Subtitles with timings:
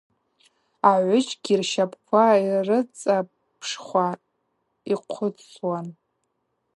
[0.89, 4.07] Агӏвыджьгьи рщапӏква йрыцӏапшхуа
[4.91, 5.87] йхъвыцуан.